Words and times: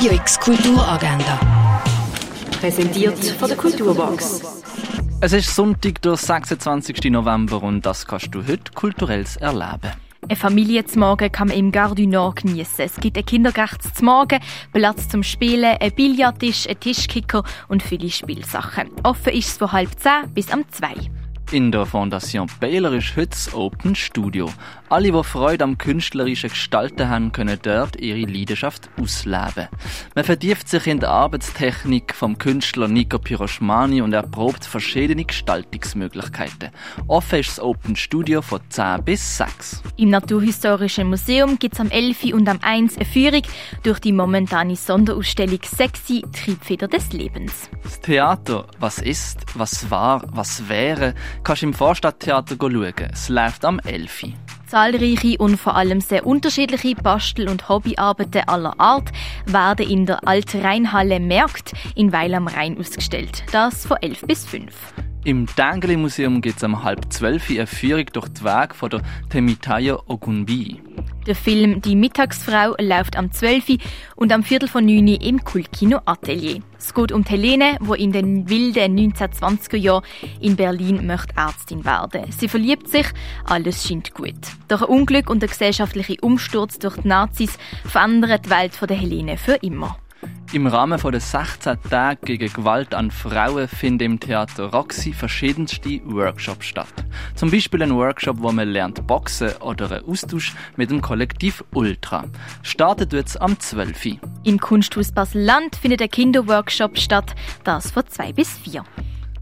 Radio 0.00 0.14
X 0.14 0.40
Kulturagenda. 0.40 1.38
Präsentiert 2.58 3.22
von 3.22 3.48
der 3.48 3.56
Kulturbox. 3.58 4.40
Es 5.20 5.34
ist 5.34 5.54
Sonntag, 5.54 6.00
der 6.00 6.16
26. 6.16 7.10
November 7.10 7.62
und 7.62 7.84
das 7.84 8.06
kannst 8.06 8.34
du 8.34 8.42
heute 8.46 8.72
kulturelles 8.74 9.36
erleben. 9.36 9.92
Eine 10.26 10.36
Familie 10.36 10.86
zum 10.86 11.00
Morgen 11.00 11.30
kann 11.30 11.48
man 11.48 11.58
im 11.58 11.70
Gare 11.70 11.94
du 11.94 12.06
Nord 12.06 12.36
geniessen. 12.36 12.80
Es 12.80 12.96
gibt 12.96 13.18
einen 13.18 13.26
Kindergarten 13.26 13.92
zum 13.94 14.06
Morgen, 14.06 14.40
Platz 14.72 15.06
zum 15.06 15.22
Spielen, 15.22 15.76
einen 15.78 15.94
Billardtisch, 15.94 16.66
einen 16.66 16.80
Tischkicker 16.80 17.44
und 17.68 17.82
viele 17.82 18.08
Spielsachen. 18.08 18.88
Offen 19.02 19.34
ist 19.34 19.48
es 19.48 19.58
von 19.58 19.70
halb 19.70 19.90
zehn 20.00 20.32
bis 20.32 20.50
am 20.50 20.64
zwei. 20.70 20.94
In 21.52 21.72
der 21.72 21.84
Fondation 21.84 22.48
heute 22.62 23.26
das 23.26 23.52
Open 23.52 23.96
Studio. 23.96 24.48
Alle, 24.88 25.10
die 25.10 25.24
Freude 25.24 25.64
am 25.64 25.78
künstlerischen 25.78 26.50
Gestalten 26.50 27.08
haben, 27.08 27.32
können 27.32 27.58
dort 27.60 27.96
ihre 27.96 28.20
Leidenschaft 28.20 28.88
ausleben. 29.00 29.66
Man 30.14 30.24
vertieft 30.24 30.68
sich 30.68 30.86
in 30.86 31.00
der 31.00 31.10
Arbeitstechnik 31.10 32.14
vom 32.14 32.38
Künstler 32.38 32.86
Nico 32.86 33.18
Piroschmani 33.18 34.00
und 34.00 34.12
erprobt 34.12 34.64
verschiedene 34.64 35.24
Gestaltungsmöglichkeiten. 35.24 36.70
Offen 37.08 37.40
ist 37.40 37.50
das 37.50 37.60
Open 37.60 37.96
Studio 37.96 38.42
von 38.42 38.60
10 38.68 39.04
bis 39.04 39.38
6. 39.38 39.82
Im 39.96 40.10
Naturhistorischen 40.10 41.08
Museum 41.08 41.58
gibt 41.58 41.74
es 41.74 41.80
am 41.80 41.90
11. 41.90 42.32
und 42.32 42.48
am 42.48 42.60
1 42.62 42.96
eine 42.96 43.04
Führung 43.04 43.42
durch 43.82 43.98
die 43.98 44.12
momentane 44.12 44.76
Sonderausstellung 44.76 45.58
Sexy 45.64 46.22
Triebfeder 46.32 46.86
des 46.86 47.12
Lebens. 47.12 47.70
Das 47.82 48.00
Theater, 48.00 48.66
was 48.78 48.98
ist, 48.98 49.44
was 49.54 49.90
war, 49.90 50.22
was 50.32 50.68
wäre, 50.68 51.14
kannst 51.44 51.62
du 51.62 51.66
im 51.66 51.74
Vorstadttheater 51.74 52.56
schauen. 52.60 52.94
Es 53.12 53.28
läuft 53.28 53.64
am 53.64 53.78
11. 53.80 54.24
Zahlreiche 54.66 55.36
und 55.38 55.56
vor 55.56 55.74
allem 55.74 56.00
sehr 56.00 56.26
unterschiedliche 56.26 56.94
Bastel- 56.94 57.48
und 57.48 57.68
Hobbyarbeiten 57.68 58.48
aller 58.48 58.78
Art 58.78 59.10
werden 59.46 59.88
in 59.88 60.06
der 60.06 60.26
Altrheinhalle 60.28 61.18
Märkt 61.18 61.72
in 61.96 62.12
Weil 62.12 62.34
am 62.34 62.46
Rhein 62.46 62.78
ausgestellt. 62.78 63.42
Das 63.50 63.84
von 63.84 63.96
11 64.00 64.22
bis 64.22 64.46
5. 64.46 64.72
Im 65.24 65.46
Dengeli 65.58 65.96
Museum 65.96 66.40
gibt 66.40 66.58
es 66.58 66.62
um 66.62 66.82
halb 66.82 67.12
zwölf 67.12 67.50
eine 67.50 67.66
Führung 67.66 68.06
durch 68.12 68.28
die 68.28 68.44
Wege 68.44 68.74
von 68.74 68.90
der 68.90 69.02
Temitayo 69.28 70.02
Ogunbi. 70.06 70.80
Der 71.26 71.36
Film 71.36 71.82
Die 71.82 71.96
Mittagsfrau 71.96 72.74
läuft 72.80 73.16
am 73.16 73.30
12. 73.30 73.76
und 74.16 74.32
am 74.32 74.42
Viertel 74.42 74.68
von 74.68 74.86
9 74.86 75.06
im 75.06 75.44
Kultkino 75.44 76.00
Atelier. 76.06 76.60
Es 76.78 76.94
geht 76.94 77.12
um 77.12 77.24
Helene, 77.24 77.76
die 77.78 78.02
in 78.02 78.12
den 78.12 78.48
wilden 78.48 78.98
1920er 78.98 79.76
Jahren 79.76 80.04
in 80.40 80.56
Berlin 80.56 81.06
möchte 81.06 81.36
Ärztin 81.36 81.84
werden. 81.84 82.32
Sie 82.32 82.48
verliebt 82.48 82.88
sich, 82.88 83.06
alles 83.44 83.86
scheint 83.86 84.14
gut. 84.14 84.34
Doch 84.68 84.80
ein 84.80 84.88
Unglück 84.88 85.28
und 85.28 85.42
der 85.42 85.50
gesellschaftliche 85.50 86.16
Umsturz 86.22 86.78
durch 86.78 86.96
die 86.96 87.08
Nazis 87.08 87.58
verändern 87.84 88.40
die 88.42 88.50
Welt 88.50 88.74
von 88.74 88.88
der 88.88 88.96
Helene 88.96 89.36
für 89.36 89.56
immer. 89.56 89.99
Im 90.52 90.66
Rahmen 90.66 90.98
von 90.98 91.12
der 91.12 91.20
16 91.20 91.78
Tage 91.88 92.18
gegen 92.26 92.52
Gewalt 92.52 92.92
an 92.92 93.12
Frauen 93.12 93.68
finden 93.68 94.02
im 94.02 94.18
Theater 94.18 94.64
Roxy 94.72 95.12
verschiedenste 95.12 96.00
Workshops 96.04 96.66
statt. 96.66 96.92
Zum 97.36 97.52
Beispiel 97.52 97.84
ein 97.84 97.94
Workshop, 97.94 98.38
wo 98.40 98.50
man 98.50 98.68
lernt 98.68 99.06
boxen 99.06 99.52
oder 99.60 99.88
einen 99.88 100.08
Austausch 100.08 100.54
mit 100.76 100.90
dem 100.90 101.02
Kollektiv 101.02 101.62
Ultra. 101.72 102.24
Startet 102.64 103.12
wird 103.12 103.40
am 103.40 103.60
12. 103.60 104.18
Im 104.42 104.58
Kunsthaus 104.58 105.12
Basel-Land 105.12 105.76
findet 105.76 106.02
ein 106.02 106.10
Kinderworkshop 106.10 106.98
statt, 106.98 107.36
das 107.62 107.92
von 107.92 108.02
2 108.08 108.32
bis 108.32 108.58
4. 108.58 108.82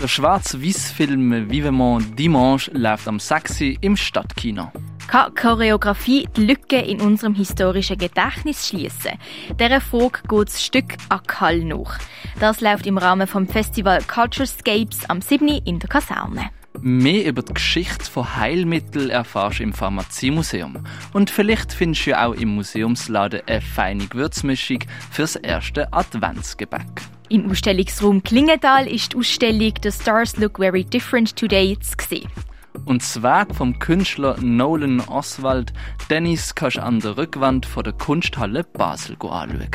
Der 0.00 0.06
Schwarz-Weiß-Film 0.06 1.50
Vivement 1.50 2.16
Dimanche 2.16 2.70
läuft 2.70 3.08
am 3.08 3.18
6. 3.18 3.60
im 3.80 3.96
Stadtkino. 3.96 4.70
Kann 5.12 5.34
Choreografie 5.34 6.26
die 6.34 6.46
Lücke 6.46 6.78
in 6.78 7.02
unserem 7.02 7.34
historischen 7.34 7.98
Gedächtnis 7.98 8.66
schließen? 8.66 9.18
Dieser 9.60 9.82
Frage 9.82 10.20
geht 10.26 10.48
das 10.48 10.64
Stück 10.64 10.96
Akal 11.10 11.58
nach. 11.64 11.98
Das 12.40 12.62
läuft 12.62 12.86
im 12.86 12.96
Rahmen 12.96 13.26
vom 13.26 13.46
Festival 13.46 14.00
Culturescapes 14.00 15.10
am 15.10 15.20
7. 15.20 15.48
in 15.66 15.80
der 15.80 15.90
Kaserne. 15.90 16.48
Mehr 16.80 17.26
über 17.26 17.42
die 17.42 17.52
Geschichte 17.52 18.10
von 18.10 18.36
Heilmitteln 18.36 19.10
erfährst 19.10 19.58
du 19.58 19.64
im 19.64 19.74
Pharmaziemuseum. 19.74 20.78
Und 21.12 21.28
vielleicht 21.28 21.74
findest 21.74 22.06
du 22.06 22.10
ja 22.12 22.26
auch 22.26 22.32
im 22.32 22.54
Museumsladen 22.54 23.42
eine 23.46 23.60
feine 23.60 24.06
Gewürzmischung 24.06 24.78
fürs 25.10 25.36
erste 25.36 25.92
Adventsgebäck. 25.92 27.02
Im 27.28 27.50
Ausstellungsraum 27.50 28.22
Klingenthal 28.22 28.86
ist 28.86 29.12
die 29.12 29.18
Ausstellung 29.18 29.74
The 29.82 29.92
Stars 29.92 30.38
Look 30.38 30.56
Very 30.56 30.84
Different 30.84 31.36
Today 31.36 31.78
zu 31.78 31.96
sehen. 32.08 32.30
Und 32.84 33.02
das 33.02 33.22
Werk 33.22 33.54
vom 33.54 33.78
Künstler 33.78 34.36
Nolan 34.40 35.00
Oswald 35.00 35.72
Dennis 36.10 36.54
kannst 36.54 36.76
du 36.76 36.82
an 36.82 37.00
der 37.00 37.16
Rückwand 37.16 37.66
von 37.66 37.84
der 37.84 37.92
Kunsthalle 37.92 38.64
Basel 38.64 39.16
anschauen. 39.20 39.68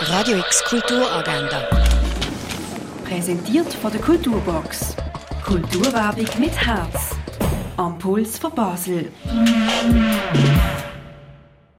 Radio 0.00 0.38
X 0.38 0.64
Kulturagenda. 0.64 1.62
Präsentiert 3.04 3.72
von 3.74 3.90
der 3.90 4.00
Kulturbox. 4.00 4.96
Kulturwerbung 5.44 6.28
mit 6.38 6.52
Herz. 6.52 7.16
Am 7.76 7.98
Puls 7.98 8.38
von 8.38 8.54
Basel. 8.54 9.10